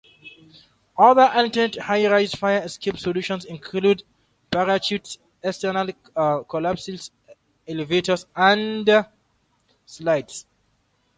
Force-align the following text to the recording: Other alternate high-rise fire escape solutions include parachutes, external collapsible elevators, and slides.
Other 0.97 1.29
alternate 1.31 1.75
high-rise 1.79 2.31
fire 2.33 2.63
escape 2.63 2.97
solutions 2.97 3.45
include 3.45 4.01
parachutes, 4.49 5.19
external 5.43 5.93
collapsible 6.45 6.99
elevators, 7.67 8.25
and 8.35 8.89
slides. 9.85 10.47